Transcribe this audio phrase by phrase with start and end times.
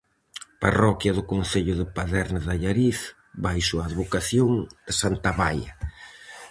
[0.63, 2.99] Parroquia do concello de Paderne de Allariz
[3.45, 4.49] baixo a advocación
[4.85, 5.71] de santa Baia.